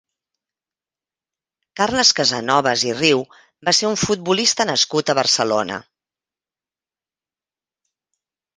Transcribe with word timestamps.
Carles 1.81 2.13
Casanovas 2.19 2.85
i 2.91 2.95
Riu 3.01 3.21
va 3.69 3.75
ser 3.81 3.89
un 3.91 3.99
futbolista 4.05 4.67
nascut 4.73 5.13
a 5.15 5.19
Barcelona. 5.23 5.81